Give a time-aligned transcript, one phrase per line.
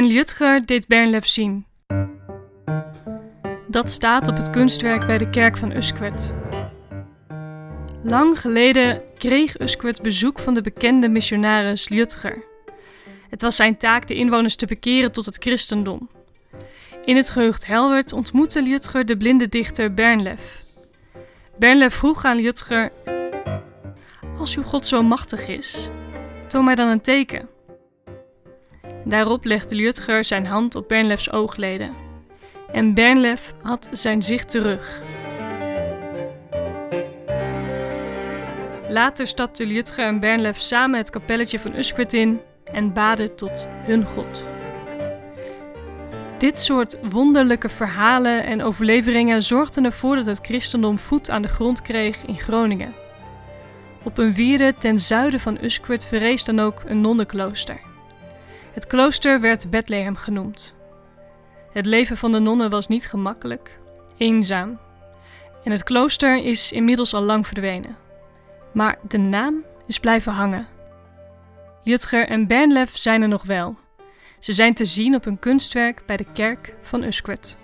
[0.00, 1.66] En Ljutger deed Bernlef zien.
[3.66, 6.32] Dat staat op het kunstwerk bij de kerk van Usquert.
[8.02, 12.44] Lang geleden kreeg Usquert bezoek van de bekende missionaris Ljutger.
[13.28, 16.08] Het was zijn taak de inwoners te bekeren tot het christendom.
[17.04, 20.62] In het gehucht Helwert ontmoette Ljutger de blinde dichter Bernlef.
[21.58, 22.92] Bernlef vroeg aan Ljutger:
[24.38, 25.88] Als uw God zo machtig is,
[26.46, 27.48] toon mij dan een teken.
[29.04, 31.94] Daarop legde Ljutger zijn hand op Bernlefs oogleden.
[32.70, 35.02] En Bernlef had zijn zicht terug.
[38.88, 42.40] Later stapten Ljutger en Bernlef samen het kapelletje van Usquert in
[42.72, 44.48] en baden tot hun God.
[46.38, 51.82] Dit soort wonderlijke verhalen en overleveringen zorgden ervoor dat het christendom voet aan de grond
[51.82, 52.94] kreeg in Groningen.
[54.02, 57.89] Op een wierde ten zuiden van Usquert verrees dan ook een nonnenklooster.
[58.72, 60.76] Het klooster werd Bethlehem genoemd.
[61.72, 63.80] Het leven van de nonnen was niet gemakkelijk,
[64.16, 64.78] eenzaam.
[65.64, 67.96] En het klooster is inmiddels al lang verdwenen.
[68.72, 70.66] Maar de naam is blijven hangen.
[71.82, 73.76] Jutger en Bernlef zijn er nog wel.
[74.38, 77.58] Ze zijn te zien op een kunstwerk bij de kerk van Usquert.